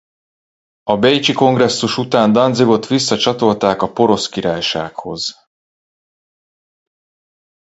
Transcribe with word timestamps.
A 0.83 0.97
bécsi 0.97 1.33
kongresszus 1.33 1.97
után 1.97 2.31
Danzigot 2.31 2.87
visszacsatolták 2.87 3.81
a 3.81 3.91
Porosz 3.91 4.29
Királysághoz. 4.29 5.35